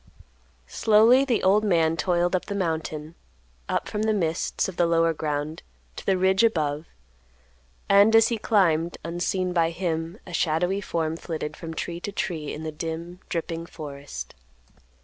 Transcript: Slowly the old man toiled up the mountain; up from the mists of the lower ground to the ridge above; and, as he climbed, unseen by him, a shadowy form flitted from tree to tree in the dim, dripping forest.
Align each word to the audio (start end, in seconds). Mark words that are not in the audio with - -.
Slowly 0.65 1.25
the 1.25 1.43
old 1.43 1.63
man 1.63 1.95
toiled 1.95 2.35
up 2.35 2.45
the 2.45 2.55
mountain; 2.55 3.13
up 3.69 3.87
from 3.87 4.01
the 4.01 4.15
mists 4.15 4.67
of 4.67 4.75
the 4.75 4.87
lower 4.87 5.13
ground 5.13 5.61
to 5.95 6.03
the 6.03 6.17
ridge 6.17 6.43
above; 6.43 6.87
and, 7.87 8.15
as 8.15 8.29
he 8.29 8.39
climbed, 8.39 8.97
unseen 9.05 9.53
by 9.53 9.69
him, 9.69 10.17
a 10.25 10.33
shadowy 10.33 10.81
form 10.81 11.17
flitted 11.17 11.55
from 11.55 11.75
tree 11.75 11.99
to 11.99 12.11
tree 12.11 12.51
in 12.51 12.63
the 12.63 12.71
dim, 12.71 13.19
dripping 13.29 13.67
forest. 13.67 14.33